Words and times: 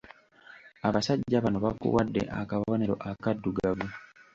Abasajja 0.87 1.43
bano 1.43 1.57
bakuwadde 1.65 2.21
akabonero 2.39 2.95
akaddugavu. 3.09 3.87